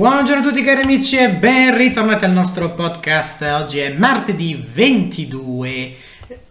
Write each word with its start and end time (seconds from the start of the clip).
Buongiorno 0.00 0.40
a 0.40 0.48
tutti 0.48 0.62
cari 0.62 0.80
amici 0.80 1.18
e 1.18 1.28
ben 1.28 1.76
ritornati 1.76 2.24
al 2.24 2.30
nostro 2.30 2.72
podcast. 2.72 3.42
Oggi 3.42 3.80
è 3.80 3.92
martedì 3.92 4.64
22 4.66 5.92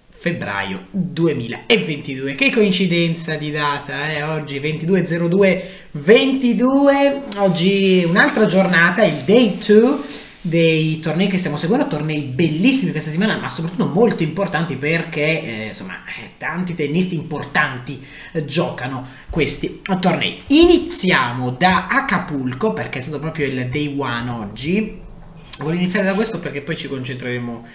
febbraio 0.07 0.85
2022. 0.91 2.35
Che 2.35 2.51
coincidenza 2.51 3.33
di 3.37 3.49
data, 3.49 4.07
eh? 4.07 4.21
Oggi 4.21 4.59
2202 4.59 5.69
22. 5.93 7.21
Oggi 7.37 8.03
un'altra 8.07 8.45
giornata, 8.45 9.03
il 9.03 9.23
day 9.25 9.57
2 9.57 9.97
dei 10.41 10.99
tornei 10.99 11.27
che 11.27 11.37
stiamo 11.37 11.57
seguendo, 11.57 11.87
tornei 11.87 12.21
bellissimi 12.21 12.91
questa 12.91 13.11
settimana, 13.11 13.37
ma 13.37 13.49
soprattutto 13.49 13.87
molto 13.87 14.23
importanti 14.23 14.75
perché 14.75 15.43
eh, 15.43 15.65
insomma 15.67 15.95
eh, 16.05 16.31
tanti 16.37 16.75
tennisti 16.75 17.15
importanti 17.15 18.01
eh, 18.31 18.45
giocano 18.45 19.07
questi 19.29 19.81
tornei. 19.99 20.41
Iniziamo 20.47 21.51
da 21.51 21.87
Acapulco 21.87 22.73
perché 22.73 22.99
è 22.99 23.01
stato 23.01 23.19
proprio 23.19 23.47
il 23.47 23.67
day 23.69 23.95
one 23.97 24.29
oggi. 24.29 25.01
Voglio 25.59 25.77
iniziare 25.77 26.05
da 26.05 26.13
questo 26.13 26.39
perché 26.39 26.61
poi 26.61 26.77
ci 26.77 26.87
concentreremo 26.87 27.65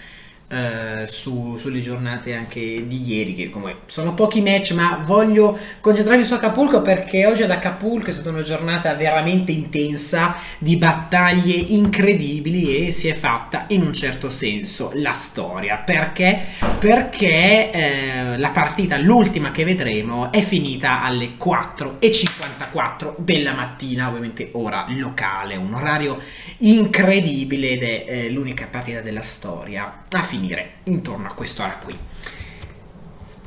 Uh, 0.47 1.05
su, 1.05 1.57
sulle 1.57 1.81
giornate 1.81 2.35
anche 2.35 2.85
di 2.85 3.03
ieri, 3.03 3.33
che 3.33 3.49
come 3.49 3.77
sono 3.87 4.13
pochi 4.13 4.41
match, 4.41 4.73
ma 4.73 5.01
voglio 5.03 5.57
concentrarmi 5.81 6.23
su 6.23 6.35
Acapulco 6.35 6.83
perché 6.83 7.25
oggi 7.25 7.41
ad 7.41 7.49
Acapulco 7.49 8.11
è 8.11 8.13
stata 8.13 8.29
una 8.29 8.43
giornata 8.43 8.93
veramente 8.93 9.51
intensa 9.51 10.35
di 10.59 10.77
battaglie 10.77 11.55
incredibili 11.55 12.87
e 12.87 12.91
si 12.91 13.07
è 13.07 13.15
fatta 13.15 13.65
in 13.69 13.81
un 13.81 13.91
certo 13.93 14.29
senso 14.29 14.91
la 14.93 15.13
storia. 15.13 15.77
Perché? 15.77 16.43
Perché 16.77 17.71
eh, 17.71 18.37
la 18.37 18.49
partita, 18.51 18.99
l'ultima 18.99 19.51
che 19.51 19.63
vedremo, 19.63 20.31
è 20.31 20.41
finita 20.41 21.01
alle 21.03 21.31
4.54 21.43 23.15
della 23.17 23.53
mattina, 23.53 24.09
ovviamente 24.09 24.49
ora 24.53 24.85
locale, 24.89 25.55
un 25.55 25.73
orario 25.73 26.19
incredibile 26.59 27.69
ed 27.69 27.83
è 27.83 28.05
eh, 28.07 28.29
l'unica 28.29 28.67
partita 28.69 29.01
della 29.01 29.21
storia 29.21 30.03
a 30.09 30.21
finire 30.35 30.73
intorno 30.85 31.27
a 31.27 31.33
quest'ora 31.33 31.79
qui. 31.81 31.97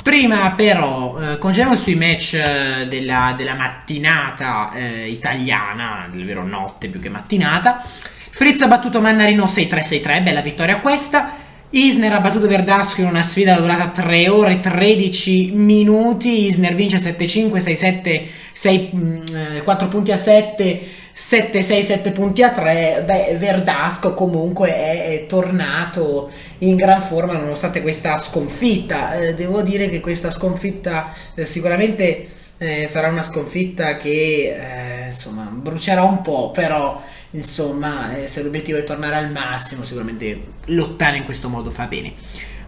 Prima 0.03 0.53
però, 0.53 1.19
eh, 1.21 1.39
concentriamo 1.39 1.77
sui 1.77 1.95
match 1.95 2.33
eh, 2.35 2.87
della, 2.89 3.35
della, 3.37 3.55
mattinata 3.55 4.71
eh, 4.73 5.11
italiana, 5.11 6.09
del 6.11 6.25
vero 6.25 6.47
notte 6.47 6.89
più 6.89 6.99
che 6.99 7.11
mattinata. 7.11 7.85
Fritz 8.31 8.63
ha 8.63 8.69
battuto 8.69 9.01
Mannarino 9.01 9.45
6-3-6-3, 9.45 10.23
bella 10.23 10.41
vittoria 10.41 10.81
questa. 10.81 11.47
Isner 11.71 12.15
ha 12.15 12.21
battuto 12.21 12.47
Verdasco 12.47 13.03
in 13.03 13.09
una 13.09 13.21
sfida 13.21 13.59
durata 13.61 13.89
3 13.89 14.29
ore 14.29 14.53
e 14.55 14.61
13 14.61 15.51
minuti. 15.53 16.47
Isner 16.47 16.75
vince 16.75 16.97
7-5, 16.97 17.59
6-7, 17.59 18.23
6, 18.53 19.63
4 19.63 19.89
punti 19.89 20.13
a 20.13 20.17
7 20.17 20.89
7-6-7 21.19 22.13
punti 22.13 22.45
a 22.45 22.53
3, 22.53 23.03
beh, 23.05 23.37
Verdasco 23.39 24.15
comunque 24.15 24.73
è, 24.73 25.15
è, 25.15 25.27
tornato 25.27 26.31
in 26.59 26.77
gran 26.77 27.03
forma 27.03 27.33
nonostante 27.33 27.83
questa 27.83 28.17
sconfitta. 28.19 29.19
Eh, 29.19 29.35
devo 29.35 29.63
dire 29.63 29.89
che 29.89 29.99
questa 29.99 30.31
sconfitta 30.31 31.13
eh, 31.35 31.45
sicuramente 31.45 32.29
eh, 32.59 32.87
sarà 32.87 33.09
una 33.09 33.23
sconfitta 33.23 33.97
che 33.97 34.55
eh, 34.55 35.07
insomma 35.09 35.43
brucerà 35.51 36.05
un 36.05 36.23
po', 36.23 36.53
però 36.53 37.03
insomma 37.33 38.17
eh, 38.17 38.29
se 38.29 38.45
l'obiettivo 38.45 38.79
è 38.79 38.85
tornare 38.85 39.17
al 39.17 39.33
massimo, 39.33 39.83
sicuramente 39.83 40.41
lottare 40.67 41.17
in 41.17 41.25
questo 41.25 41.49
modo 41.49 41.71
fa 41.71 41.87
bene. 41.87 42.13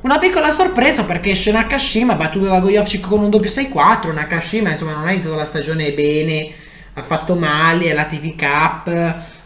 Una 0.01 0.19
piccola 0.19 0.51
sorpresa 0.51 1.05
perché 1.05 1.31
esce 1.31 1.53
Nakashima 1.53 2.17
battuto 2.17 2.47
da 2.47 2.59
Goyovchik 2.59 3.07
con 3.07 3.23
un 3.23 3.31
doppio 3.31 3.49
6-4. 3.49 4.13
Nakashima 4.13 4.71
insomma 4.71 4.95
non 4.95 5.07
ha 5.07 5.13
iniziato 5.13 5.37
la 5.37 5.45
stagione 5.45 5.93
bene 5.93 6.69
ha 7.01 7.03
fatto 7.03 7.35
male 7.35 7.91
alla 7.91 8.07
TV 8.07 8.37
Cup 8.37 8.89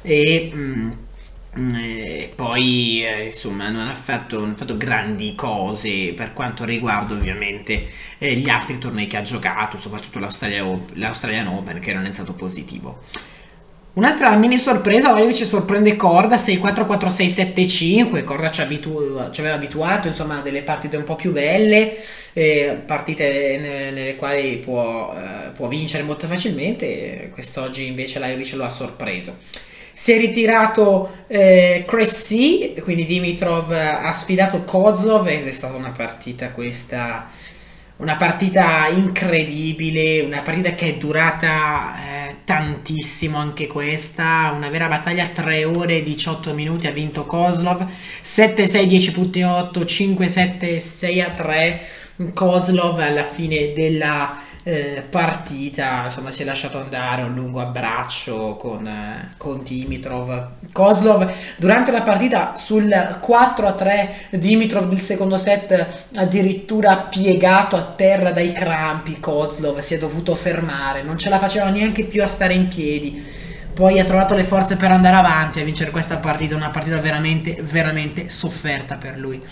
e, 0.02 0.50
mm, 0.54 0.90
e 1.76 2.32
poi 2.34 3.06
eh, 3.06 3.26
insomma 3.26 3.68
non 3.70 3.88
ha, 3.88 3.94
fatto, 3.94 4.40
non 4.40 4.50
ha, 4.50 4.56
fatto, 4.56 4.76
grandi 4.76 5.34
cose 5.34 6.12
per 6.14 6.32
quanto 6.32 6.64
riguarda 6.64 7.14
ovviamente 7.14 7.88
eh, 8.18 8.34
gli 8.34 8.48
altri 8.48 8.78
tornei 8.78 9.06
che 9.06 9.16
ha 9.16 9.22
giocato, 9.22 9.76
soprattutto 9.76 10.18
l'Australian 10.18 11.46
Open 11.46 11.78
che 11.78 11.94
non 11.94 12.06
è 12.06 12.12
stato 12.12 12.32
positivo. 12.32 13.00
Un'altra 13.94 14.34
mini 14.34 14.58
sorpresa, 14.58 15.12
Lajovic 15.12 15.44
sorprende 15.44 15.94
Corda 15.94 16.34
6-4-4-6-7-5, 16.34 18.24
Corda 18.24 18.50
ci, 18.50 18.60
abitu- 18.60 19.30
ci, 19.30 19.40
aveva 19.40 19.54
abituato 19.54 20.08
insomma 20.08 20.40
a 20.40 20.42
delle 20.42 20.62
partite 20.62 20.96
un 20.96 21.04
po' 21.04 21.14
più 21.14 21.30
belle, 21.30 21.96
eh, 22.32 22.82
partite 22.84 23.28
nelle, 23.60 23.90
nelle 23.92 24.16
quali 24.16 24.56
può, 24.56 25.14
eh, 25.16 25.50
può, 25.50 25.68
vincere 25.68 26.02
molto 26.02 26.26
facilmente, 26.26 27.30
quest'oggi 27.32 27.86
invece 27.86 28.18
Lajovic 28.18 28.54
lo 28.54 28.64
ha 28.64 28.70
sorpreso. 28.70 29.36
Si 29.92 30.10
è 30.10 30.18
ritirato 30.18 31.18
eh, 31.28 31.84
Cressy, 31.86 32.74
quindi 32.80 33.04
Dimitrov 33.04 33.70
ha 33.70 34.10
sfidato 34.10 34.64
Kozlov 34.64 35.28
ed 35.28 35.46
è 35.46 35.52
stata 35.52 35.76
una 35.76 35.92
partita 35.92 36.50
questa 36.50 37.30
una 37.96 38.16
partita 38.16 38.88
incredibile, 38.88 40.20
una 40.20 40.42
partita 40.42 40.74
che 40.74 40.88
è 40.88 40.94
durata 40.94 42.23
eh, 42.23 42.23
tantissimo 42.44 43.38
anche 43.38 43.66
questa, 43.66 44.52
una 44.54 44.68
vera 44.68 44.88
battaglia, 44.88 45.26
3 45.26 45.64
ore 45.64 45.98
e 45.98 46.02
18 46.02 46.54
minuti 46.54 46.86
ha 46.86 46.90
vinto 46.90 47.24
Kozlov, 47.24 47.86
7-6, 48.22 48.86
10.8, 48.86 49.84
5-7, 49.84 50.76
6-3, 50.76 52.32
Kozlov 52.32 53.00
alla 53.00 53.24
fine 53.24 53.72
della 53.72 54.43
eh, 54.66 55.04
partita, 55.08 56.04
insomma 56.04 56.30
si 56.30 56.40
è 56.40 56.44
lasciato 56.46 56.80
andare 56.80 57.22
un 57.22 57.34
lungo 57.34 57.60
abbraccio 57.60 58.56
con, 58.56 58.86
eh, 58.86 59.34
con 59.36 59.62
Dimitrov. 59.62 60.48
Kozlov 60.72 61.30
durante 61.56 61.92
la 61.92 62.00
partita 62.00 62.56
sul 62.56 62.88
4-3 62.88 64.38
Dimitrov 64.38 64.88
del 64.88 65.00
secondo 65.00 65.36
set 65.36 66.08
addirittura 66.16 66.96
piegato 66.96 67.76
a 67.76 67.82
terra 67.82 68.30
dai 68.30 68.52
crampi, 68.52 69.20
Kozlov 69.20 69.78
si 69.80 69.94
è 69.94 69.98
dovuto 69.98 70.34
fermare, 70.34 71.02
non 71.02 71.18
ce 71.18 71.28
la 71.28 71.38
faceva 71.38 71.68
neanche 71.68 72.04
più 72.04 72.22
a 72.22 72.26
stare 72.26 72.54
in 72.54 72.68
piedi. 72.68 73.42
Poi 73.74 73.98
ha 73.98 74.04
trovato 74.04 74.34
le 74.34 74.44
forze 74.44 74.76
per 74.76 74.92
andare 74.92 75.16
avanti 75.16 75.60
a 75.60 75.64
vincere 75.64 75.90
questa 75.90 76.18
partita, 76.18 76.54
una 76.54 76.70
partita 76.70 77.00
veramente, 77.00 77.58
veramente 77.60 78.30
sofferta 78.30 78.96
per 78.96 79.18
lui. 79.18 79.42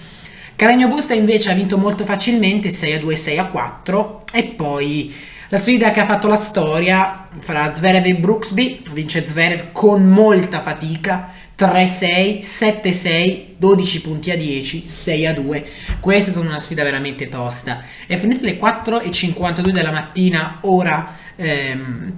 Caragno 0.56 0.88
Busta 0.88 1.14
invece 1.14 1.50
ha 1.50 1.54
vinto 1.54 1.76
molto 1.78 2.04
facilmente 2.04 2.70
6 2.70 2.92
a 2.94 2.98
2, 2.98 3.16
6 3.16 3.38
a 3.38 3.46
4 3.46 4.24
e 4.32 4.44
poi 4.44 5.14
la 5.48 5.58
sfida 5.58 5.90
che 5.90 6.00
ha 6.00 6.06
fatto 6.06 6.28
la 6.28 6.36
storia 6.36 7.28
fra 7.40 7.74
Zverev 7.74 8.06
e 8.06 8.14
Brooksby, 8.14 8.82
vince 8.92 9.26
Zverev 9.26 9.72
con 9.72 10.08
molta 10.08 10.60
fatica 10.60 11.32
3-6, 11.58 12.38
7-6, 12.40 13.44
12 13.58 14.00
punti 14.00 14.30
a 14.30 14.36
10, 14.36 14.88
6 14.88 15.26
a 15.26 15.34
2. 15.34 15.66
Questa 16.00 16.30
è 16.30 16.32
stata 16.32 16.46
una 16.46 16.58
sfida 16.58 16.82
veramente 16.82 17.28
tosta. 17.28 17.82
È 18.06 18.16
finita 18.16 18.40
alle 18.40 18.58
4.52 18.58 19.70
della 19.70 19.90
mattina, 19.90 20.58
ora 20.62 21.16
ehm, 21.36 22.16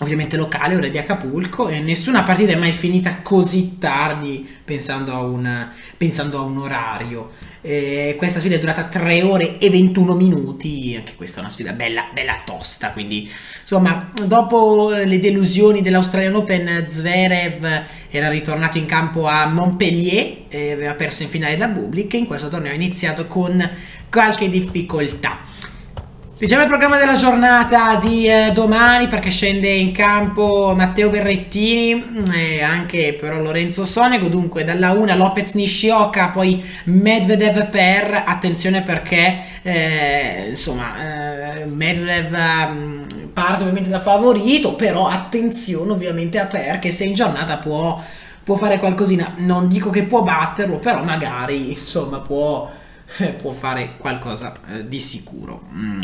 ovviamente 0.00 0.36
locale, 0.36 0.76
ora 0.76 0.88
di 0.88 0.98
Acapulco, 0.98 1.68
e 1.68 1.80
nessuna 1.80 2.22
partita 2.22 2.52
è 2.52 2.56
mai 2.56 2.72
finita 2.72 3.20
così 3.22 3.76
tardi 3.78 4.46
pensando 4.64 5.12
a 5.12 5.22
un, 5.22 5.68
pensando 5.96 6.38
a 6.38 6.42
un 6.42 6.58
orario. 6.58 7.30
Eh, 7.62 8.14
questa 8.16 8.38
sfida 8.38 8.54
è 8.54 8.58
durata 8.58 8.84
3 8.84 9.22
ore 9.22 9.58
e 9.58 9.68
21 9.68 10.14
minuti, 10.14 10.94
anche 10.96 11.14
questa 11.14 11.38
è 11.38 11.40
una 11.40 11.50
sfida 11.50 11.72
bella, 11.72 12.08
bella 12.12 12.40
tosta, 12.42 12.92
quindi 12.92 13.30
insomma 13.60 14.10
dopo 14.24 14.90
le 14.90 15.18
delusioni 15.18 15.82
dell'Australian 15.82 16.36
Open 16.36 16.86
Zverev 16.88 17.82
era 18.08 18.30
ritornato 18.30 18.78
in 18.78 18.86
campo 18.86 19.26
a 19.26 19.46
Montpellier 19.46 20.44
e 20.48 20.72
aveva 20.72 20.94
perso 20.94 21.22
in 21.22 21.28
finale 21.28 21.56
da 21.56 21.68
Bublik 21.68 22.14
e 22.14 22.18
in 22.18 22.26
questo 22.26 22.48
torneo 22.48 22.72
ha 22.72 22.74
iniziato 22.74 23.26
con 23.26 23.68
qualche 24.08 24.48
difficoltà. 24.48 25.49
Diciamo 26.40 26.62
il 26.62 26.68
programma 26.68 26.96
della 26.96 27.16
giornata 27.16 27.96
di 27.96 28.26
eh, 28.26 28.50
domani 28.54 29.08
perché 29.08 29.28
scende 29.28 29.68
in 29.68 29.92
campo 29.92 30.72
Matteo 30.74 31.10
Berrettini 31.10 31.94
mm, 31.94 32.32
e 32.32 32.62
anche 32.62 33.14
però 33.20 33.42
Lorenzo 33.42 33.84
Sonego. 33.84 34.28
Dunque 34.28 34.64
dalla 34.64 34.92
1 34.92 35.16
Lopez 35.16 35.52
Nishioka, 35.52 36.28
poi 36.28 36.64
Medvedev 36.84 37.68
per. 37.68 38.22
Attenzione 38.24 38.80
perché 38.80 39.38
eh, 39.60 40.46
insomma 40.48 41.58
eh, 41.58 41.66
Medvedev 41.66 42.32
um, 42.32 43.06
parte 43.34 43.60
ovviamente 43.64 43.90
da 43.90 44.00
favorito, 44.00 44.72
però 44.76 45.08
attenzione 45.08 45.92
ovviamente 45.92 46.38
a 46.38 46.46
Per 46.46 46.78
che 46.78 46.90
se 46.90 47.04
in 47.04 47.12
giornata 47.12 47.58
può, 47.58 48.02
può 48.42 48.54
fare 48.56 48.78
qualcosina. 48.78 49.34
Non 49.36 49.68
dico 49.68 49.90
che 49.90 50.04
può 50.04 50.22
batterlo, 50.22 50.78
però 50.78 51.02
magari 51.02 51.72
insomma 51.72 52.20
può 52.20 52.78
può 53.40 53.52
fare 53.52 53.96
qualcosa 53.96 54.54
eh, 54.68 54.86
di 54.86 55.00
sicuro. 55.00 55.62
Mm. 55.74 56.00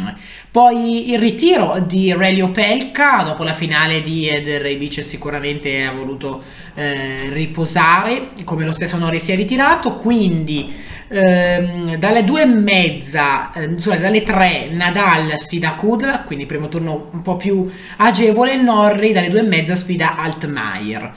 Poi 0.51 1.13
il 1.13 1.19
ritiro 1.19 1.79
di 1.81 2.13
Relio 2.13 2.51
Pelka 2.51 3.23
dopo 3.23 3.45
la 3.45 3.53
finale 3.53 4.03
di 4.03 4.29
Ed 4.29 4.49
Rebic 4.49 5.03
sicuramente 5.05 5.85
ha 5.85 5.93
voluto 5.93 6.43
eh, 6.75 7.29
riposare, 7.31 8.29
come 8.45 8.65
lo 8.65 8.73
stesso 8.73 8.99
Nori 8.99 9.21
si 9.21 9.33
è 9.33 9.37
ritirato, 9.37 9.95
quindi 9.95 10.73
ehm, 11.09 11.97
dalle 11.97 12.25
due 12.25 12.43
e 12.43 12.47
mezza, 12.47 13.53
eh, 13.53 13.69
dalle 13.99 14.23
tre 14.23 14.69
Nadal 14.71 15.37
sfida 15.37 15.75
Kudla, 15.75 16.23
quindi 16.23 16.47
primo 16.47 16.69
turno 16.69 17.09
un 17.13 17.23
po' 17.23 17.37
più 17.37 17.71
agevole, 17.99 18.57
Norri 18.57 19.13
dalle 19.13 19.31
due 19.31 19.41
e 19.41 19.45
mezza 19.45 19.77
sfida 19.77 20.17
Altmaier. 20.17 21.13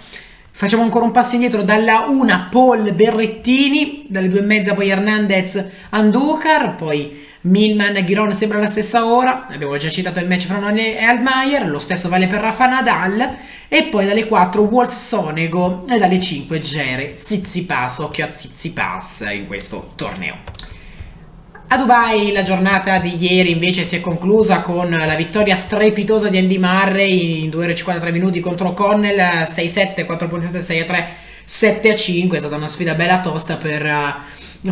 Facciamo 0.59 0.83
ancora 0.83 1.05
un 1.05 1.11
passo 1.11 1.35
indietro 1.35 1.63
dalla 1.63 2.07
1 2.09 2.47
Paul 2.51 2.91
Berrettini, 2.91 4.07
dalle 4.09 4.27
due 4.27 4.39
e 4.39 4.41
mezza 4.41 4.73
poi 4.73 4.89
Hernandez 4.89 5.63
Anducar, 5.91 6.75
poi 6.75 7.25
Milman 7.43 8.03
Giron 8.05 8.33
sembra 8.33 8.57
alla 8.57 8.67
stessa 8.67 9.05
ora, 9.05 9.47
abbiamo 9.49 9.77
già 9.77 9.87
citato 9.87 10.19
il 10.19 10.27
match 10.27 10.47
fra 10.47 10.59
Noni 10.59 10.97
e 10.97 11.01
Almayer, 11.01 11.65
lo 11.65 11.79
stesso 11.79 12.09
vale 12.09 12.27
per 12.27 12.41
Rafa 12.41 12.65
Nadal 12.65 13.37
e 13.69 13.83
poi 13.83 14.05
dalle 14.05 14.27
4 14.27 14.61
Wolf 14.63 14.93
Sonego 14.93 15.85
e 15.87 15.95
dalle 15.95 16.19
5 16.19 16.59
Gere 16.59 17.15
Zizipas, 17.17 17.99
occhio 17.99 18.25
a 18.25 18.29
Zizipas 18.33 19.23
in 19.31 19.47
questo 19.47 19.93
torneo. 19.95 20.39
A 21.71 21.77
Dubai 21.77 22.31
la 22.31 22.41
giornata 22.41 22.97
di 22.97 23.15
ieri 23.19 23.51
invece 23.51 23.83
si 23.83 23.95
è 23.95 24.01
conclusa 24.01 24.61
con 24.61 24.89
la 24.89 25.15
vittoria 25.15 25.53
strepitosa 25.53 26.27
di 26.27 26.39
Andy 26.39 26.57
Murray 26.57 27.43
in 27.43 27.51
2 27.51 27.63
ore 27.63 27.73
e 27.73 27.75
53 27.75 28.11
minuti 28.11 28.39
contro 28.39 28.73
Connell 28.73 29.19
6-7, 29.19 30.03
4.7, 30.03 30.57
6-3, 30.57 31.05
7-5, 31.47 32.33
è 32.33 32.39
stata 32.39 32.55
una 32.55 32.67
sfida 32.67 32.95
bella 32.95 33.21
tosta 33.21 33.57
per 33.57 34.17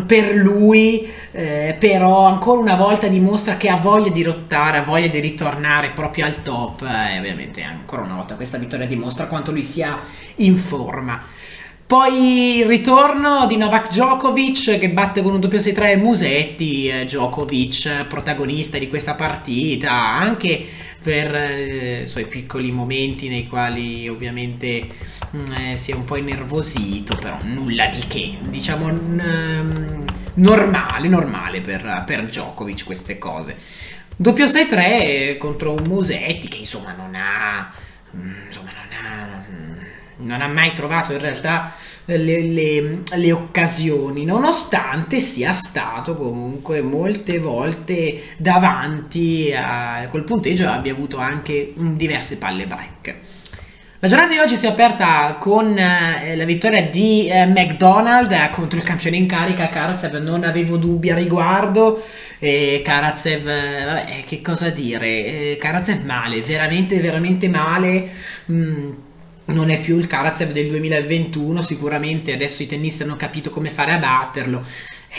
per 0.06 0.34
lui, 0.34 1.08
eh, 1.30 1.76
però 1.78 2.26
ancora 2.26 2.60
una 2.60 2.74
volta 2.74 3.06
dimostra 3.06 3.56
che 3.56 3.70
ha 3.70 3.76
voglia 3.76 4.10
di 4.10 4.22
lottare, 4.22 4.78
ha 4.78 4.82
voglia 4.82 5.06
di 5.06 5.18
ritornare 5.18 5.92
proprio 5.92 6.26
al 6.26 6.42
top 6.42 6.82
e 6.82 7.14
eh, 7.14 7.18
ovviamente 7.18 7.62
ancora 7.62 8.02
una 8.02 8.16
volta 8.16 8.34
questa 8.34 8.58
vittoria 8.58 8.86
dimostra 8.86 9.26
quanto 9.26 9.52
lui 9.52 9.62
sia 9.62 9.98
in 10.36 10.56
forma. 10.56 11.22
Poi 11.88 12.58
il 12.58 12.66
ritorno 12.66 13.46
di 13.46 13.56
Novak 13.56 13.88
Djokovic 13.88 14.78
che 14.78 14.90
batte 14.90 15.22
con 15.22 15.32
un 15.32 15.40
doppio 15.40 15.58
6-3 15.58 15.98
Musetti, 15.98 16.86
eh, 16.86 17.06
Djokovic 17.06 18.04
protagonista 18.04 18.76
di 18.76 18.90
questa 18.90 19.14
partita, 19.14 19.90
anche 19.90 20.66
per 21.02 21.34
eh, 21.34 22.02
i 22.02 22.06
suoi 22.06 22.26
piccoli 22.26 22.72
momenti 22.72 23.30
nei 23.30 23.46
quali 23.46 24.06
ovviamente 24.06 24.86
mh, 25.30 25.38
mm, 25.38 25.52
eh, 25.52 25.76
si 25.78 25.92
è 25.92 25.94
un 25.94 26.04
po' 26.04 26.18
innervosito, 26.18 27.16
però 27.16 27.38
nulla 27.44 27.86
di 27.86 28.02
che, 28.06 28.38
diciamo 28.50 28.90
n- 28.90 30.04
normale, 30.34 31.08
normale 31.08 31.62
per, 31.62 32.04
per 32.06 32.26
Djokovic 32.26 32.84
queste 32.84 33.16
cose. 33.16 33.56
Doppio 34.14 34.44
6-3 34.44 35.38
contro 35.38 35.72
un 35.72 35.84
Musetti 35.86 36.48
che 36.48 36.58
insomma 36.58 36.92
non 36.92 37.14
ha, 37.14 37.72
mm, 38.14 38.46
insomma, 38.46 38.72
non 38.76 38.87
non 40.18 40.40
ha 40.40 40.48
mai 40.48 40.72
trovato 40.72 41.12
in 41.12 41.18
realtà 41.18 41.72
le, 42.06 42.16
le, 42.16 43.02
le, 43.14 43.32
occasioni, 43.32 44.24
nonostante 44.24 45.20
sia 45.20 45.52
stato 45.52 46.14
comunque 46.16 46.80
molte 46.80 47.38
volte 47.38 48.22
davanti 48.36 49.52
a 49.54 50.06
quel 50.08 50.24
punteggio 50.24 50.68
abbia 50.68 50.92
avuto 50.92 51.18
anche 51.18 51.72
diverse 51.74 52.36
palle 52.36 52.66
break. 52.66 53.14
La 54.00 54.06
giornata 54.06 54.32
di 54.32 54.38
oggi 54.38 54.54
si 54.54 54.66
è 54.66 54.68
aperta 54.68 55.34
con 55.40 55.76
eh, 55.76 56.36
la 56.36 56.44
vittoria 56.44 56.88
di 56.88 57.26
eh, 57.26 57.46
McDonald 57.46 58.30
eh, 58.30 58.48
contro 58.52 58.78
il 58.78 58.84
campione 58.84 59.16
in 59.16 59.26
carica 59.26 59.68
Karatsev, 59.68 60.22
non 60.22 60.44
avevo 60.44 60.76
dubbi 60.76 61.10
a 61.10 61.16
riguardo. 61.16 62.00
E 62.38 62.80
Karatsev, 62.84 63.42
vabbè, 63.42 64.22
che 64.24 64.40
cosa 64.40 64.70
dire? 64.70 65.56
Karatsev 65.58 66.04
male, 66.04 66.40
veramente, 66.42 67.00
veramente 67.00 67.48
male. 67.48 68.08
Mm 68.52 68.92
non 69.48 69.70
è 69.70 69.80
più 69.80 69.98
il 69.98 70.06
Karatsev 70.06 70.52
del 70.52 70.68
2021, 70.68 71.62
sicuramente 71.62 72.32
adesso 72.32 72.62
i 72.62 72.66
tennisti 72.66 73.02
hanno 73.02 73.16
capito 73.16 73.50
come 73.50 73.70
fare 73.70 73.92
a 73.92 73.98
batterlo. 73.98 74.64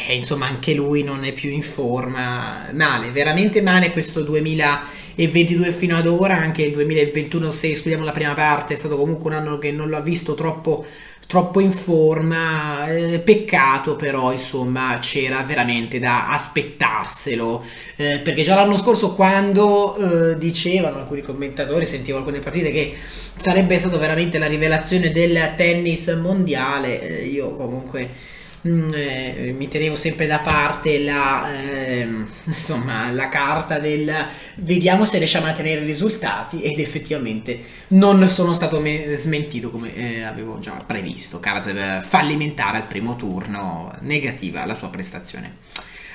E 0.07 0.15
insomma, 0.15 0.47
anche 0.47 0.73
lui 0.73 1.03
non 1.03 1.23
è 1.23 1.31
più 1.31 1.49
in 1.49 1.63
forma. 1.63 2.69
Male, 2.73 3.11
veramente 3.11 3.61
male 3.61 3.91
questo 3.91 4.21
2022 4.21 5.71
fino 5.71 5.97
ad 5.97 6.05
ora. 6.05 6.37
Anche 6.37 6.61
il 6.61 6.73
2021, 6.73 7.51
se 7.51 7.71
escludiamo 7.71 8.05
la 8.05 8.11
prima 8.11 8.33
parte, 8.33 8.73
è 8.73 8.77
stato 8.77 8.97
comunque 8.97 9.29
un 9.29 9.37
anno 9.37 9.57
che 9.57 9.71
non 9.71 9.89
l'ha 9.89 10.01
visto 10.01 10.35
troppo 10.35 10.85
troppo 11.29 11.59
in 11.59 11.71
forma, 11.71 12.87
eh, 12.87 13.19
peccato 13.19 13.95
però 13.95 14.31
insomma 14.31 14.97
c'era 14.99 15.43
veramente 15.43 15.99
da 15.99 16.27
aspettarselo, 16.27 17.63
eh, 17.97 18.17
perché 18.23 18.41
già 18.41 18.55
l'anno 18.55 18.77
scorso 18.77 19.13
quando 19.13 20.31
eh, 20.31 20.37
dicevano 20.39 20.97
alcuni 20.97 21.21
commentatori, 21.21 21.85
sentivo 21.85 22.17
alcune 22.17 22.39
partite 22.39 22.71
che 22.71 22.95
sarebbe 23.35 23.77
stato 23.77 23.99
veramente 23.99 24.39
la 24.39 24.47
rivelazione 24.47 25.11
del 25.11 25.53
tennis 25.55 26.07
mondiale, 26.19 26.99
eh, 26.99 27.25
io 27.25 27.53
comunque 27.53 28.09
eh, 28.61 29.53
mi 29.55 29.67
tenevo 29.67 29.95
sempre 29.95 30.27
da 30.27 30.39
parte 30.39 31.03
la, 31.03 31.49
eh, 31.51 32.07
insomma, 32.45 33.09
la 33.11 33.29
carta 33.29 33.79
del 33.79 34.11
vediamo 34.55 35.05
se 35.05 35.17
riusciamo 35.17 35.47
a 35.47 35.53
tenere 35.53 35.81
i 35.81 35.85
risultati 35.85 36.61
ed 36.61 36.79
effettivamente 36.79 37.59
non 37.89 38.27
sono 38.27 38.53
stato 38.53 38.79
me- 38.79 39.15
smentito 39.15 39.71
come 39.71 39.95
eh, 39.95 40.23
avevo 40.23 40.59
già 40.59 40.83
previsto. 40.85 41.39
Karatsev 41.39 42.03
fallimentare 42.03 42.77
al 42.77 42.87
primo 42.87 43.15
turno, 43.15 43.95
negativa 44.01 44.65
la 44.65 44.75
sua 44.75 44.89
prestazione. 44.89 45.57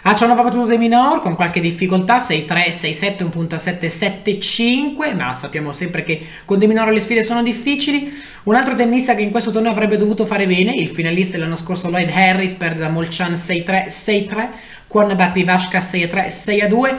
Ah, 0.06 0.15
ci 0.15 0.23
hanno 0.23 0.35
battuto 0.35 0.67
De 0.67 0.77
Minor 0.77 1.21
con 1.21 1.35
qualche 1.35 1.61
difficoltà, 1.61 2.19
6-3, 2.19 2.69
6-7, 2.69 3.27
1.7, 3.27 3.87
7-5, 3.87 5.17
ma 5.17 5.33
sappiamo 5.33 5.73
sempre 5.73 6.03
che 6.03 6.21
con 6.45 6.59
De 6.59 6.67
Minor 6.67 6.93
le 6.93 7.01
sfide 7.01 7.23
sono 7.23 7.43
difficili. 7.43 8.12
Un 8.43 8.55
altro 8.55 8.75
tennista 8.75 9.15
che 9.15 9.23
in 9.23 9.31
questo 9.31 9.51
torneo 9.51 9.71
avrebbe 9.71 9.97
dovuto 9.97 10.27
fare 10.27 10.47
bene, 10.47 10.75
il 10.75 10.91
finalista 10.91 11.39
dell'anno 11.39 11.56
scorso 11.56 11.89
Lloyd 11.89 12.11
Harris, 12.11 12.53
perde 12.53 12.81
da 12.81 12.91
Molchan 12.91 13.33
6-3, 13.33 13.87
6-3, 13.87 14.49
Quan 14.89 15.17
Battivashka 15.17 15.79
6-3, 15.79 16.29
6-2. 16.29 16.97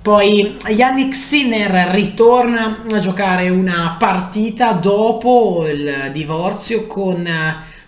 Poi 0.00 0.56
Yannick 0.68 1.14
Sinner 1.14 1.90
ritorna 1.90 2.84
a 2.90 2.98
giocare 3.00 3.50
una 3.50 3.96
partita 3.98 4.72
dopo 4.72 5.66
il 5.70 6.08
divorzio 6.10 6.86
con, 6.86 7.28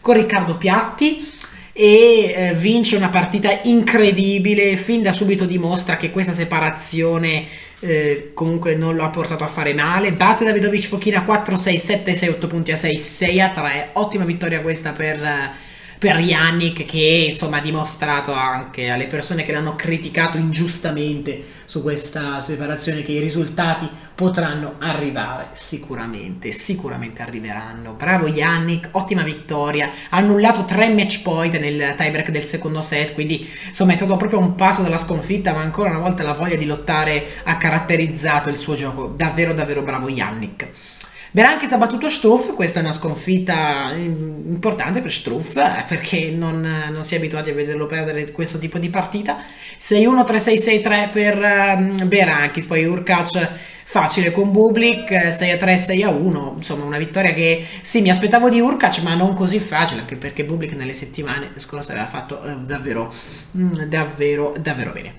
con 0.02 0.14
Riccardo 0.14 0.58
Piatti 0.58 1.32
e 1.76 2.32
eh, 2.34 2.54
vince 2.54 2.96
una 2.96 3.08
partita 3.08 3.60
incredibile, 3.64 4.76
fin 4.76 5.02
da 5.02 5.12
subito 5.12 5.44
dimostra 5.44 5.96
che 5.96 6.12
questa 6.12 6.32
separazione 6.32 7.46
eh, 7.80 8.30
comunque 8.32 8.76
non 8.76 8.94
lo 8.94 9.02
ha 9.02 9.10
portato 9.10 9.42
a 9.42 9.48
fare 9.48 9.74
male, 9.74 10.12
batte 10.12 10.44
Davidovic 10.44 10.86
Fochina 10.86 11.24
4-6, 11.26 12.04
7-6, 12.04 12.30
8 12.30 12.46
punti 12.46 12.70
a 12.70 12.76
6, 12.76 12.94
6-3, 12.94 13.86
ottima 13.94 14.24
vittoria 14.24 14.62
questa 14.62 14.92
per... 14.92 15.22
Eh, 15.22 15.72
per 16.04 16.18
Yannick 16.18 16.84
che 16.84 17.28
insomma 17.30 17.56
ha 17.56 17.60
dimostrato 17.62 18.34
anche 18.34 18.90
alle 18.90 19.06
persone 19.06 19.42
che 19.42 19.52
l'hanno 19.52 19.74
criticato 19.74 20.36
ingiustamente 20.36 21.42
su 21.64 21.80
questa 21.80 22.42
separazione 22.42 23.02
che 23.02 23.12
i 23.12 23.20
risultati 23.20 23.88
potranno 24.14 24.74
arrivare 24.80 25.48
sicuramente, 25.54 26.52
sicuramente 26.52 27.22
arriveranno. 27.22 27.94
Bravo 27.94 28.26
Yannick, 28.26 28.90
ottima 28.90 29.22
vittoria, 29.22 29.88
ha 30.10 30.18
annullato 30.18 30.66
tre 30.66 30.90
match 30.90 31.22
point 31.22 31.58
nel 31.58 31.94
tiebreak 31.96 32.28
del 32.28 32.44
secondo 32.44 32.82
set, 32.82 33.14
quindi 33.14 33.48
insomma 33.68 33.92
è 33.92 33.96
stato 33.96 34.18
proprio 34.18 34.40
un 34.40 34.56
passo 34.56 34.82
dalla 34.82 34.98
sconfitta, 34.98 35.54
ma 35.54 35.62
ancora 35.62 35.88
una 35.88 36.00
volta 36.00 36.22
la 36.22 36.34
voglia 36.34 36.56
di 36.56 36.66
lottare 36.66 37.28
ha 37.44 37.56
caratterizzato 37.56 38.50
il 38.50 38.58
suo 38.58 38.74
gioco. 38.74 39.06
Davvero 39.06 39.54
davvero 39.54 39.80
bravo 39.80 40.10
Yannick. 40.10 40.68
Berankis 41.34 41.72
ha 41.72 41.78
battuto 41.78 42.08
Struff, 42.08 42.54
questa 42.54 42.78
è 42.78 42.82
una 42.84 42.92
sconfitta 42.92 43.90
importante 43.92 45.00
per 45.00 45.12
Struff 45.12 45.56
eh, 45.56 45.82
perché 45.88 46.30
non, 46.30 46.60
non, 46.92 47.02
si 47.02 47.14
è 47.14 47.16
abituati 47.16 47.50
a 47.50 47.54
vederlo 47.54 47.86
perdere 47.86 48.30
questo 48.30 48.56
tipo 48.60 48.78
di 48.78 48.88
partita. 48.88 49.42
6-1, 49.76 50.24
3-6-6-3 50.24 51.10
per 51.10 51.36
um, 51.76 52.06
Berankis, 52.06 52.66
poi 52.66 52.84
Urkac 52.84 53.50
facile 53.82 54.30
con 54.30 54.52
Bublik 54.52 55.10
6-3, 55.10 55.58
6-1, 55.58 56.52
insomma 56.58 56.84
una 56.84 56.98
vittoria 56.98 57.34
che 57.34 57.66
sì 57.82 58.00
mi 58.00 58.10
aspettavo 58.10 58.48
di 58.48 58.60
Urkac 58.60 59.02
ma 59.02 59.14
non 59.14 59.34
così 59.34 59.58
facile 59.58 60.02
anche 60.02 60.14
perché 60.14 60.44
Bublik 60.44 60.74
nelle 60.74 60.94
settimane 60.94 61.50
scorse 61.56 61.90
aveva 61.90 62.06
fatto 62.06 62.44
eh, 62.44 62.58
davvero, 62.58 63.12
mm, 63.56 63.82
davvero, 63.88 64.54
davvero 64.56 64.92
bene. 64.92 65.14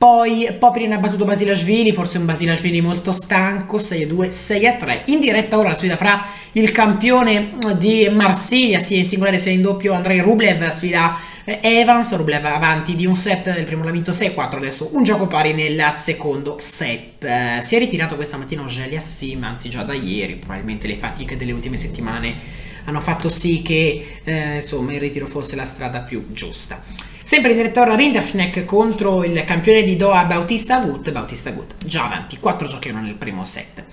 Poi 0.00 0.56
Poprin 0.58 0.94
ha 0.94 0.96
battuto 0.96 1.26
Basilashvili, 1.26 1.92
forse 1.92 2.16
un 2.16 2.24
Basilashvili 2.24 2.80
molto 2.80 3.12
stanco, 3.12 3.76
6-2, 3.76 4.28
6-3. 4.30 5.02
In 5.10 5.20
diretta 5.20 5.58
ora 5.58 5.68
la 5.68 5.74
sfida 5.74 5.98
fra 5.98 6.24
il 6.52 6.70
campione 6.70 7.58
di 7.76 8.08
Marsiglia, 8.10 8.78
sia 8.78 8.96
in 8.96 9.04
singolare 9.04 9.38
sia 9.38 9.52
in 9.52 9.60
doppio, 9.60 9.92
Andrei 9.92 10.20
Rublev, 10.20 10.66
sfida 10.70 11.18
eh, 11.44 11.58
Evans, 11.60 12.16
Rublev 12.16 12.42
avanti 12.46 12.94
di 12.94 13.04
un 13.04 13.14
set, 13.14 13.48
nel 13.48 13.64
primo 13.64 13.84
l'ha 13.84 13.90
vinto 13.90 14.12
6-4, 14.12 14.56
adesso 14.56 14.88
un 14.92 15.04
gioco 15.04 15.26
pari 15.26 15.52
nel 15.52 15.86
secondo 15.92 16.56
set. 16.58 17.22
Eh, 17.22 17.58
si 17.60 17.76
è 17.76 17.78
ritirato 17.78 18.16
questa 18.16 18.38
mattina 18.38 18.62
Ogelia 18.62 19.00
Sim, 19.00 19.44
anzi 19.44 19.68
già 19.68 19.82
da 19.82 19.92
ieri, 19.92 20.36
probabilmente 20.36 20.86
le 20.86 20.96
fatiche 20.96 21.36
delle 21.36 21.52
ultime 21.52 21.76
settimane 21.76 22.38
hanno 22.86 23.00
fatto 23.00 23.28
sì 23.28 23.60
che 23.60 24.20
eh, 24.24 24.54
insomma 24.54 24.94
il 24.94 25.00
ritiro 25.00 25.26
fosse 25.26 25.56
la 25.56 25.66
strada 25.66 26.00
più 26.00 26.32
giusta. 26.32 27.08
Sempre 27.30 27.52
in 27.52 27.58
direttore 27.58 27.94
Rinderknecht 27.94 28.64
contro 28.64 29.22
il 29.22 29.44
campione 29.44 29.84
di 29.84 29.94
Doha 29.94 30.24
Bautista 30.24 30.80
Agut, 30.80 31.12
Bautista 31.12 31.50
Agut 31.50 31.74
già 31.84 32.06
avanti, 32.06 32.38
4 32.40 32.66
giochi 32.66 32.90
nel 32.90 33.14
primo 33.14 33.44
set. 33.44 33.84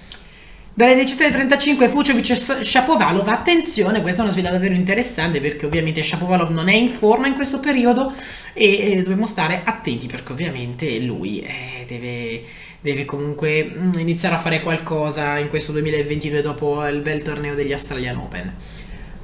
Dalle 0.73 0.99
17.35 0.99 1.87
Fucevic 1.87 2.31
e 2.31 2.35
Shapovalov, 2.35 3.27
attenzione, 3.27 4.01
questa 4.01 4.21
è 4.21 4.23
una 4.23 4.33
sfida 4.33 4.49
davvero 4.49 4.73
interessante 4.73 5.39
perché 5.39 5.67
ovviamente 5.67 6.01
Shapovalov 6.01 6.49
non 6.49 6.67
è 6.67 6.73
in 6.73 6.89
forma 6.89 7.27
in 7.27 7.35
questo 7.35 7.59
periodo 7.59 8.11
e, 8.53 8.93
e 8.93 9.01
dobbiamo 9.03 9.27
stare 9.27 9.61
attenti 9.63 10.07
perché 10.07 10.31
ovviamente 10.31 10.97
lui 11.01 11.41
eh, 11.41 11.85
deve, 11.87 12.41
deve, 12.81 13.05
comunque 13.05 13.71
mm, 13.71 13.99
iniziare 13.99 14.33
a 14.33 14.39
fare 14.39 14.63
qualcosa 14.63 15.37
in 15.37 15.49
questo 15.49 15.71
2022 15.73 16.41
dopo 16.41 16.83
il 16.87 17.01
bel 17.01 17.21
torneo 17.21 17.53
degli 17.53 17.71
Australian 17.71 18.17
Open. 18.17 18.55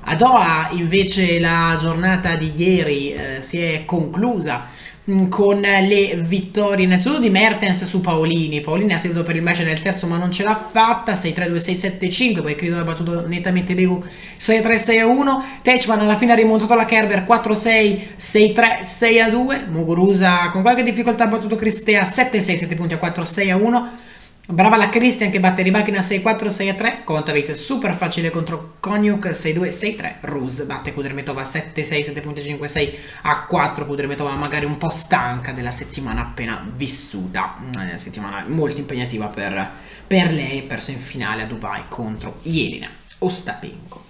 A 0.05 0.15
Doha 0.15 0.67
invece 0.71 1.39
la 1.39 1.77
giornata 1.79 2.35
di 2.35 2.51
ieri 2.57 3.13
eh, 3.13 3.37
si 3.39 3.61
è 3.61 3.83
conclusa 3.85 4.65
mm, 5.09 5.27
con 5.29 5.61
le 5.61 6.15
vittorie 6.17 6.83
innanzitutto 6.83 7.21
di 7.21 7.29
Mertens 7.29 7.85
su 7.85 8.01
Paolini. 8.01 8.59
Paolini 8.59 8.91
ha 8.91 8.97
seguito 8.97 9.23
per 9.23 9.37
il 9.37 9.41
match 9.41 9.59
nel 9.59 9.81
terzo 9.81 10.05
ma 10.07 10.17
non 10.17 10.29
ce 10.29 10.43
l'ha 10.43 10.55
fatta. 10.55 11.13
6-3-2-6-7-5, 11.13 12.41
poi 12.41 12.55
credo 12.55 12.79
ha 12.79 12.83
battuto 12.83 13.25
nettamente 13.25 13.75
Begu 13.75 14.03
6-3-6-1. 14.37 15.41
Techman 15.61 16.01
alla 16.01 16.17
fine 16.17 16.33
ha 16.33 16.35
rimontato 16.35 16.75
la 16.75 16.83
Kerber 16.83 17.23
4-6, 17.23 17.99
6-3-6-2. 18.19 19.69
Muguruza 19.69 20.49
con 20.49 20.63
qualche 20.63 20.83
difficoltà 20.83 21.23
ha 21.23 21.27
battuto 21.27 21.55
Cristea 21.55 22.03
7-6, 22.03 22.39
7 22.39 22.75
punti 22.75 22.93
a 22.93 22.99
4-6-1. 23.01 24.02
Brava 24.45 24.75
la 24.75 24.89
Christian 24.89 25.31
che 25.31 25.39
batte 25.39 25.61
Ribachina 25.61 26.01
6-4, 26.01 26.47
6-3. 26.47 27.03
Kontaveit 27.05 27.53
super 27.53 27.93
facile 27.93 28.29
contro 28.29 28.75
Konyuk 28.81 29.27
6-2, 29.27 29.67
6-3. 29.69 30.15
Rus 30.19 30.63
batte 30.63 30.91
Kudremetova 30.91 31.43
7-6, 31.43 32.13
7.56 32.13 32.93
a 33.21 33.45
4. 33.45 33.85
Kudremetova 33.85 34.35
magari 34.35 34.65
un 34.65 34.77
po' 34.77 34.89
stanca 34.89 35.53
della 35.53 35.71
settimana 35.71 36.21
appena 36.21 36.61
vissuta. 36.75 37.55
Una 37.73 37.97
settimana 37.97 38.43
molto 38.45 38.79
impegnativa 38.79 39.27
per, 39.27 39.71
per 40.05 40.33
lei. 40.33 40.63
Perso 40.63 40.91
in 40.91 40.99
finale 40.99 41.43
a 41.43 41.45
Dubai 41.45 41.83
contro 41.87 42.39
Jelena 42.41 42.89
Ostapenko. 43.19 44.03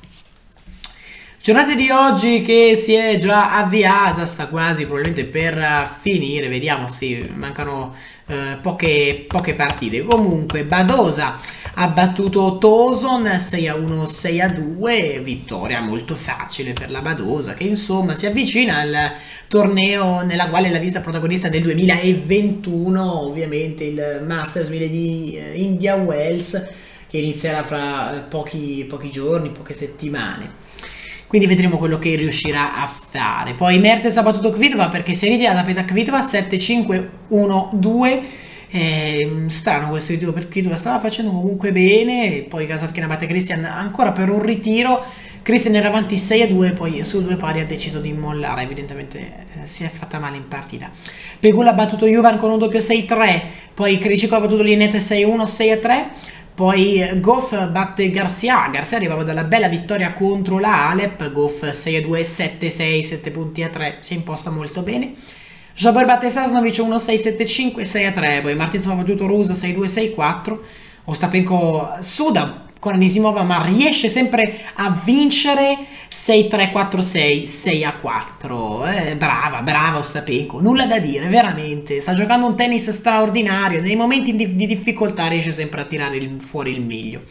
Giornata 1.44 1.75
di 1.75 1.90
oggi 1.90 2.42
che 2.42 2.74
si 2.82 2.94
è 2.94 3.18
già 3.18 3.54
avviata, 3.54 4.25
sta 4.25 4.48
quasi 4.48 4.86
probabilmente 4.86 5.25
per 5.25 5.90
finire, 6.00 6.48
vediamo 6.48 6.88
se 6.88 7.30
mancano 7.34 7.94
eh, 8.25 8.58
poche, 8.62 9.25
poche 9.27 9.53
partite. 9.53 10.03
Comunque 10.03 10.63
Badosa 10.63 11.39
ha 11.75 11.88
battuto 11.88 12.58
Toson 12.58 13.39
6 13.39 13.68
a 13.68 13.75
1, 13.75 14.06
6 14.06 14.42
a 14.42 14.50
2, 14.50 15.22
vittoria 15.24 15.82
molto 15.82 16.15
facile 16.15 16.74
per 16.74 16.92
la 16.92 17.01
Badosa 17.01 17.53
che 17.53 17.63
insomma 17.63 18.15
si 18.15 18.25
avvicina 18.25 18.77
al 18.77 19.12
torneo 19.48 20.22
nella 20.22 20.50
quale 20.50 20.70
l'ha 20.70 20.80
vista 20.80 21.00
protagonista 21.00 21.50
del 21.50 21.63
2021, 21.63 23.22
ovviamente 23.22 23.84
il 23.86 24.22
Masters 24.25 24.68
1000 24.68 24.89
di 24.89 25.36
eh, 25.36 25.60
India 25.60 25.96
Wells 25.96 26.62
che 27.10 27.18
inizierà 27.18 27.63
fra 27.63 28.25
pochi, 28.27 28.86
pochi 28.88 29.12
giorni, 29.12 29.50
poche 29.50 29.74
settimane. 29.74 30.51
Quindi 31.34 31.50
vedremo 31.50 31.80
quello 31.80 31.98
che 31.98 32.16
riuscirà 32.16 32.75
a 32.75 32.86
fare. 32.86 33.56
Poi 33.56 33.80
Mertes 33.80 34.16
ha 34.18 34.22
battuto 34.22 34.52
Kvitova 34.52 34.90
perché 34.90 35.16
si 35.16 35.25
è 35.25 35.30
ritirata 35.30 35.63
da 35.63 35.84
Kvitova 35.84 36.20
7-5-1-2. 36.20 38.22
Eh, 38.70 39.46
strano 39.48 39.90
questo 39.90 40.12
ritiro 40.12 40.32
per 40.32 40.48
Kvitova, 40.48 40.78
stava 40.78 41.00
facendo 41.00 41.32
comunque 41.32 41.72
bene. 41.72 42.46
Poi 42.48 42.68
Kasatkina 42.68 43.08
batte 43.08 43.25
Christian 43.25 43.66
ancora 43.66 44.12
per 44.12 44.30
un 44.30 44.44
ritiro. 44.44 45.04
Christian 45.42 45.74
era 45.74 45.88
avanti 45.88 46.18
6-2, 46.18 46.75
poi 46.75 47.04
sul 47.04 47.24
due 47.24 47.36
pari 47.36 47.62
ha 47.62 47.66
deciso 47.66 47.98
di 47.98 48.13
mollare. 48.13 48.62
Evidentemente 48.62 49.20
eh, 49.20 49.66
si 49.66 49.84
è 49.84 49.90
fatta 49.90 50.20
male 50.20 50.38
in 50.38 50.48
partita. 50.48 50.92
Pegula 51.40 51.72
ha 51.72 51.74
battuto 51.74 52.06
Juvan 52.06 52.38
con 52.38 52.52
un 52.52 52.60
doppio 52.60 52.78
6-3. 52.78 53.42
Poi 53.74 53.98
Kricico 53.98 54.36
ha 54.36 54.40
battuto 54.40 54.62
Linette 54.62 55.00
6-1, 55.00 55.46
6-3. 55.46 56.06
Poi 56.55 57.01
eh, 57.01 57.19
Goff 57.19 57.67
batte 57.69 58.12
Garcia, 58.12 58.67
Garcia 58.69 58.98
arrivava 58.98 59.24
dalla 59.24 59.43
bella 59.43 59.67
vittoria 59.67 60.13
contro 60.13 60.60
la 60.60 60.89
Alep, 60.89 61.31
Goff 61.31 61.63
6-2, 61.63 62.22
7-6, 62.22 63.00
7 63.00 63.31
punti 63.31 63.63
a 63.63 63.69
3, 63.69 63.98
si 64.01 64.13
imposta 64.13 64.51
molto 64.51 64.83
bene. 64.83 65.13
Jabber 65.75 66.05
batte 66.05 66.29
Sasnovic 66.29 66.75
1-6, 66.75 67.74
7-5, 67.74 67.81
6-3, 67.81 68.41
poi 68.41 68.55
Martinson 68.55 68.91
ha 68.91 68.95
battuto 68.95 69.25
Rus 69.25 69.50
6-2, 69.50 70.13
6-4, 70.15 70.57
Ostapenko 71.05 71.98
suda 72.00 72.62
con 72.84 72.96
Anisimova, 72.96 73.44
ma 73.44 73.63
riesce 73.63 74.10
sempre 74.10 74.60
a 74.74 74.94
vincere 75.06 75.78
6-3-4-6, 76.12 77.44
6-4. 77.46 78.94
Eh, 78.94 79.16
brava, 79.16 79.62
brava 79.62 80.00
Ostapenko, 80.00 80.60
nulla 80.60 80.86
da 80.86 81.00
dire, 81.00 81.28
veramente. 81.28 82.02
Sta 82.02 82.12
giocando 82.12 82.46
un 82.46 82.58
tennis 82.58 82.90
straordinario, 82.90 83.80
nei 83.80 83.96
momenti 83.96 84.36
di, 84.36 84.58
di 84.58 84.68
difficoltà 84.68 85.28
riesce 85.28 85.54
sempre 85.54 85.80
a 85.80 85.86
tirare 85.86 86.18
il, 86.18 86.42
fuori 86.42 86.72
il 86.72 86.82
meglio. 86.82 87.22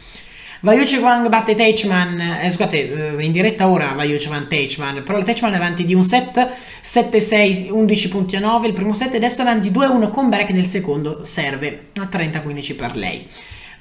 Vaiuce 0.61 0.97
Wang 0.97 1.29
batte 1.29 1.53
Teichman, 1.53 2.19
eh, 2.19 2.49
scusate, 2.49 3.15
eh, 3.15 3.23
in 3.23 3.31
diretta 3.31 3.67
ora 3.67 3.91
Vaiuce 3.91 4.29
Wang 4.29 4.47
Teichman, 4.47 5.03
però 5.03 5.19
il 5.19 5.23
Teichman 5.23 5.53
è 5.53 5.57
avanti 5.57 5.85
di 5.85 5.93
un 5.93 6.03
set, 6.03 6.49
7-6, 6.81 7.69
11 7.69 8.07
punti 8.09 8.35
a 8.37 8.39
9, 8.39 8.67
il 8.67 8.73
primo 8.73 8.95
set, 8.95 9.13
adesso 9.13 9.43
è 9.43 9.45
avanti 9.45 9.69
2-1 9.69 10.09
con 10.09 10.29
break 10.29 10.49
nel 10.49 10.65
secondo, 10.65 11.23
serve 11.25 11.89
a 11.99 12.07
30-15 12.11 12.75
per 12.75 12.95
lei. 12.95 13.27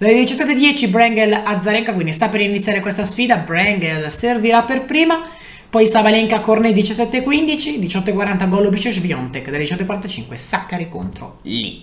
Dalle 0.03 0.21
17.10 0.25 0.91
Brangel 0.91 1.33
Azarenka, 1.33 1.95
quindi 1.95 2.13
sta 2.13 2.29
per 2.29 2.41
iniziare 2.41 2.81
questa 2.81 3.05
sfida, 3.05 3.37
Brangel 3.37 4.11
servirà 4.11 4.65
per 4.65 4.85
prima, 4.85 5.31
poi 5.71 5.87
Savalenka 5.87 6.41
Cornet 6.41 6.75
17.15, 6.75 7.79
18.40 7.79 8.49
Golubic 8.49 8.87
e 8.87 8.91
Sviontek, 8.91 9.49
dalle 9.49 9.63
18.45 9.63 10.35
Saccari 10.35 10.89
contro 10.89 11.39
Lee. 11.43 11.83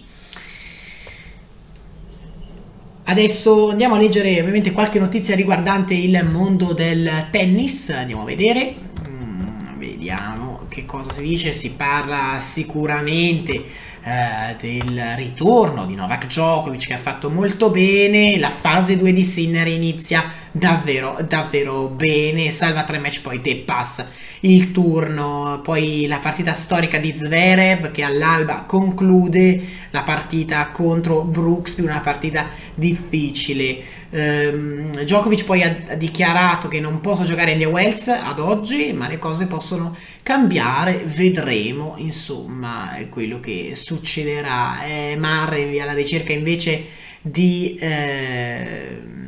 Adesso 3.06 3.70
andiamo 3.70 3.96
a 3.96 4.00
leggere 4.00 4.38
ovviamente 4.42 4.74
qualche 4.74 5.00
notizia 5.00 5.34
riguardante 5.34 5.94
il 5.94 6.28
mondo 6.30 6.74
del 6.74 7.28
tennis, 7.32 7.88
andiamo 7.92 8.24
a 8.24 8.26
vedere, 8.26 8.76
mm, 9.08 9.78
vediamo 9.78 10.66
che 10.68 10.84
cosa 10.84 11.14
si 11.14 11.22
dice, 11.22 11.54
si 11.54 11.72
parla 11.72 12.40
sicuramente 12.42 13.64
eh, 14.04 14.56
del 14.60 15.16
ritorno 15.16 15.86
di 15.86 15.96
Novak 15.96 16.26
Djokovic 16.28 16.88
che 16.88 16.94
ha 16.94 16.98
fatto 16.98 17.30
molto 17.30 17.70
bene, 17.70 18.38
la 18.40 18.50
fase 18.50 18.98
2 18.98 19.14
di 19.14 19.24
Sinner 19.24 19.68
inizia 19.68 20.24
davvero 20.52 21.18
davvero 21.28 21.88
bene, 21.90 22.50
salva 22.52 22.84
tre 22.84 22.98
match 22.98 23.22
poi 23.22 23.42
te 23.42 23.58
passa 23.58 24.08
il 24.42 24.72
turno, 24.72 25.60
poi 25.64 26.06
la 26.08 26.20
partita 26.20 26.54
storica 26.54 26.98
di 26.98 27.14
Zverev 27.16 27.92
che 27.92 28.04
all'alba 28.04 28.64
conclude 28.64 29.62
la 29.90 30.04
partita 30.04 30.70
contro 30.70 31.24
Brooksby, 31.24 31.84
una 31.84 32.00
partita 32.00 32.48
difficile. 32.74 33.98
Um, 34.12 34.92
Djokovic 34.92 35.44
poi 35.44 35.62
ha, 35.62 35.76
ha, 35.90 35.96
dichiarato 35.96 36.68
che 36.68 36.80
non 36.80 37.00
posso 37.00 37.26
giocare 37.26 37.52
India 37.52 37.70
Wells 37.70 38.08
ad 38.08 38.40
oggi, 38.40 38.92
ma 38.94 39.08
le 39.08 39.20
cose 39.20 39.46
possono 39.46 39.96
cambiare, 40.24 41.04
vedremo 41.06 41.94
insomma 41.98 42.92
quello 43.10 43.40
che 43.40 43.72
succederà. 43.76 44.84
Eh, 44.84 45.16
Murray 45.20 45.80
alla 45.80 45.94
ricerca 45.94 46.34
invece 46.34 46.86
di... 47.22 47.78
Eh, 47.80 49.28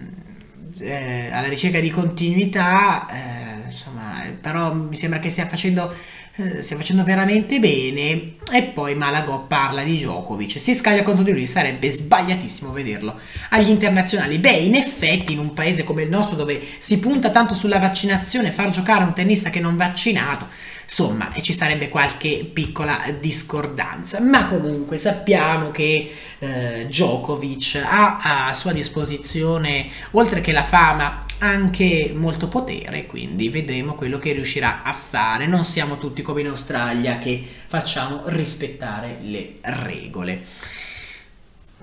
eh, 0.82 1.30
alla 1.32 1.48
ricerca 1.48 1.80
di 1.80 1.90
continuità, 1.90 3.08
eh, 3.10 3.70
insomma, 3.70 4.24
però 4.40 4.74
mi 4.74 4.96
sembra 4.96 5.20
che 5.20 5.30
stia 5.30 5.48
facendo 5.48 5.94
eh, 6.34 6.64
stia 6.64 6.78
facendo 6.78 7.04
veramente 7.04 7.60
bene. 7.60 8.36
E 8.52 8.64
poi 8.74 8.96
Malagò 8.96 9.46
parla 9.48 9.84
di 9.84 9.98
Djokovic. 9.98 10.60
Si 10.60 10.74
scaglia 10.74 11.04
contro 11.04 11.24
di 11.24 11.32
lui 11.32 11.46
sarebbe 11.46 11.90
sbagliatissimo 11.90 12.72
vederlo. 12.72 13.20
Agli 13.50 13.70
internazionali. 13.70 14.40
Beh 14.40 14.52
in 14.52 14.76
effetti 14.76 15.34
in 15.34 15.40
un 15.40 15.54
paese 15.54 15.84
come 15.84 16.04
il 16.04 16.10
nostro 16.10 16.36
dove 16.36 16.62
si 16.78 17.00
punta 17.00 17.32
tanto 17.32 17.54
sulla 17.54 17.80
vaccinazione 17.80 18.52
far 18.52 18.70
giocare 18.70 19.04
un 19.04 19.14
tennista 19.14 19.50
che 19.50 19.60
non 19.60 19.76
vaccinato 19.76 20.48
insomma 20.92 21.32
ci 21.40 21.54
sarebbe 21.54 21.88
qualche 21.88 22.50
piccola 22.52 23.02
discordanza 23.18 24.20
ma 24.20 24.48
comunque 24.48 24.98
sappiamo 24.98 25.72
che 25.72 26.12
eh, 26.38 26.86
Djokovic 26.86 27.82
ha 27.82 28.50
a 28.50 28.54
sua 28.54 28.74
disposizione 28.74 29.88
oltre 30.12 30.42
che 30.42 30.52
la 30.52 30.64
fama 30.64 31.26
anche 31.44 32.12
molto 32.14 32.48
potere, 32.48 33.08
quindi 33.08 33.50
vedremo 33.50 33.96
quello 33.96 34.20
che 34.20 34.32
riuscirà 34.32 34.84
a 34.84 34.94
fare. 34.94 35.48
Non 35.48 35.64
siamo 35.64 35.98
tutti 35.98 36.22
come 36.22 36.42
in 36.42 36.48
Australia 36.48 37.18
che 37.18 37.44
facciamo 37.66 38.24
rispettare 38.26 39.18
le 39.22 39.56
regole. 39.62 40.44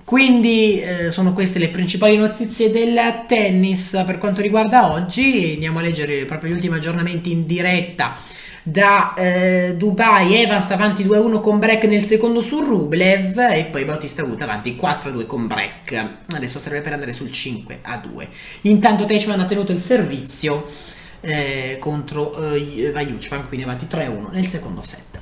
Quindi 0.05 0.79
eh, 0.79 1.11
sono 1.11 1.33
queste 1.33 1.59
le 1.59 1.67
principali 1.69 2.15
notizie 2.15 2.71
del 2.71 3.25
tennis 3.27 4.01
per 4.05 4.17
quanto 4.17 4.41
riguarda 4.41 4.93
oggi. 4.93 5.51
Andiamo 5.55 5.79
a 5.79 5.81
leggere 5.81 6.23
proprio 6.23 6.51
gli 6.51 6.55
ultimi 6.55 6.75
aggiornamenti 6.75 7.31
in 7.31 7.45
diretta 7.45 8.15
da 8.69 9.13
eh, 9.15 9.75
Dubai 9.75 10.35
Evans 10.35 10.69
avanti 10.71 11.03
2-1 11.03 11.41
con 11.41 11.59
break 11.59 11.85
nel 11.85 12.03
secondo 12.03 12.41
su 12.41 12.59
Rublev 12.59 13.37
e 13.37 13.65
poi 13.71 13.85
Bautista 13.85 14.23
Wood 14.23 14.41
avanti 14.41 14.77
4-2 14.79 15.25
con 15.25 15.47
break 15.47 16.07
adesso 16.35 16.59
serve 16.59 16.81
per 16.81 16.93
andare 16.93 17.13
sul 17.13 17.29
5-2 17.29 18.27
intanto 18.61 19.05
Teichmann 19.05 19.39
ha 19.39 19.45
tenuto 19.45 19.71
il 19.71 19.79
servizio 19.79 20.65
eh, 21.21 21.77
contro 21.79 22.33
eh, 22.53 22.91
Vajuchvan 22.91 23.47
quindi 23.47 23.65
avanti 23.65 23.87
3-1 23.89 24.31
nel 24.31 24.45
secondo 24.45 24.81
set. 24.81 25.19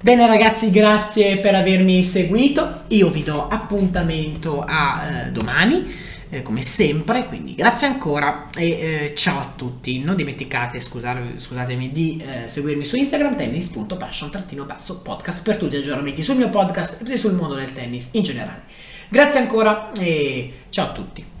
Bene 0.00 0.26
ragazzi, 0.26 0.70
grazie 0.70 1.38
per 1.38 1.54
avermi 1.54 2.02
seguito. 2.02 2.82
Io 2.88 3.08
vi 3.08 3.22
do 3.22 3.48
appuntamento 3.48 4.62
a 4.66 5.02
eh, 5.06 5.30
domani 5.30 6.12
eh, 6.34 6.42
come 6.42 6.62
sempre, 6.62 7.26
quindi 7.26 7.54
grazie 7.54 7.86
ancora 7.86 8.48
e 8.56 8.66
eh, 8.66 9.14
ciao 9.14 9.38
a 9.40 9.52
tutti. 9.54 10.00
Non 10.00 10.16
dimenticate, 10.16 10.80
scusate, 10.80 11.38
scusatemi, 11.38 11.92
di 11.92 12.20
eh, 12.24 12.48
seguirmi 12.48 12.84
su 12.84 12.96
Instagram 12.96 13.36
tennis.passion-podcast 13.36 15.42
per 15.42 15.56
tutti 15.56 15.76
gli 15.76 15.80
aggiornamenti 15.80 16.24
sul 16.24 16.36
mio 16.36 16.50
podcast 16.50 17.08
e 17.08 17.16
sul 17.16 17.34
mondo 17.34 17.54
del 17.54 17.72
tennis 17.72 18.08
in 18.12 18.24
generale. 18.24 18.62
Grazie 19.08 19.40
ancora 19.40 19.92
e 19.92 20.52
ciao 20.70 20.88
a 20.88 20.92
tutti. 20.92 21.33